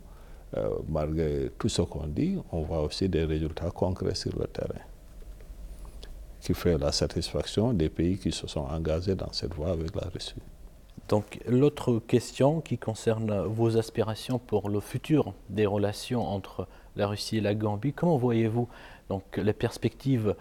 euh, 0.56 0.70
malgré 0.88 1.52
tout 1.58 1.70
ce 1.70 1.82
qu'on 1.82 2.08
dit, 2.08 2.38
on 2.52 2.62
voit 2.62 2.82
aussi 2.82 3.10
des 3.10 3.26
résultats 3.26 3.72
concrets 3.72 4.16
sur 4.16 4.38
le 4.40 4.48
terrain 4.48 4.82
qui 6.40 6.54
fait 6.54 6.78
la 6.78 6.94
satisfaction 6.94 7.74
des 7.74 7.90
pays 7.90 8.18
qui 8.18 8.32
se 8.32 8.48
sont 8.48 8.62
engagés 8.62 9.16
dans 9.16 9.34
cette 9.34 9.54
voie 9.54 9.72
avec 9.72 9.94
la 9.96 10.08
Russie. 10.08 10.36
Donc 11.10 11.40
l'autre 11.48 12.00
question 12.00 12.62
qui 12.62 12.78
concerne 12.78 13.42
vos 13.46 13.78
aspirations 13.78 14.40
pour 14.40 14.70
le 14.70 14.80
futur 14.80 15.34
des 15.50 15.66
relations 15.66 16.26
entre 16.26 16.68
la 16.96 17.08
Russie 17.08 17.38
et 17.38 17.42
la 17.42 17.54
Gambie, 17.54 17.94
comment 17.94 18.18
voyez-vous 18.18 18.68
donc 19.10 19.38
les 19.38 19.54
perspectives 19.54 20.36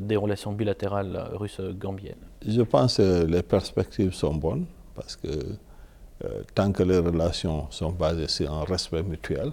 des 0.00 0.16
relations 0.16 0.52
bilatérales 0.52 1.30
russo-gambiennes 1.32 2.26
Je 2.46 2.62
pense 2.62 2.98
que 2.98 3.24
les 3.24 3.42
perspectives 3.42 4.12
sont 4.12 4.34
bonnes 4.34 4.66
parce 4.94 5.16
que 5.16 5.28
euh, 6.24 6.42
tant 6.54 6.70
que 6.72 6.82
les 6.82 6.98
relations 6.98 7.70
sont 7.70 7.92
basées 7.92 8.28
sur 8.28 8.52
un 8.52 8.64
respect 8.64 9.02
mutuel, 9.02 9.52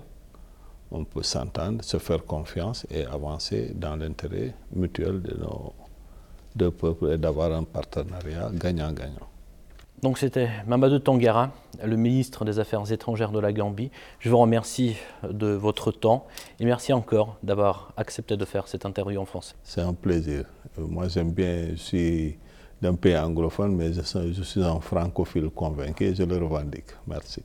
on 0.92 1.06
peut 1.06 1.24
s'entendre, 1.24 1.84
se 1.84 1.98
faire 1.98 2.26
confiance 2.26 2.86
et 2.90 3.06
avancer 3.06 3.72
dans 3.74 3.96
l'intérêt 3.96 4.54
mutuel 4.74 5.22
de 5.22 5.38
nos 5.38 5.74
deux 6.56 6.72
peuples 6.72 7.14
et 7.14 7.18
d'avoir 7.18 7.54
un 7.54 7.64
partenariat 7.64 8.50
gagnant-gagnant. 8.54 9.28
Donc 10.04 10.20
c'était 10.20 10.50
Mamadou 10.68 11.00
Tangara, 11.00 11.52
le 11.84 11.96
ministre 11.96 12.46
des 12.46 12.60
Affaires 12.60 12.92
étrangères 12.92 13.32
de 13.32 13.40
la 13.40 13.52
Gambie. 13.52 13.90
Je 14.20 14.30
vous 14.30 14.38
remercie 14.38 14.96
de 15.28 15.48
votre 15.48 15.92
temps 15.92 16.28
et 16.60 16.66
merci 16.66 16.94
encore 16.94 17.38
d'avoir 17.42 17.94
accepté 17.98 18.38
de 18.38 18.46
faire 18.46 18.68
cette 18.68 18.86
interview 18.86 19.20
en 19.20 19.26
français. 19.26 19.56
C'est 19.64 19.82
un 19.82 19.94
plaisir. 19.94 20.46
Moi 20.78 21.08
j'aime 21.08 21.32
bien, 21.32 21.70
je 21.72 21.78
suis 21.78 22.38
d'un 22.80 22.94
pays 22.94 23.18
anglophone, 23.18 23.76
mais 23.76 23.92
je 23.92 24.44
suis 24.44 24.64
un 24.64 24.80
francophile 24.80 25.50
convaincu 25.50 26.04
et 26.04 26.16
je 26.16 26.24
le 26.24 26.38
revendique. 26.38 26.92
Merci. 27.08 27.42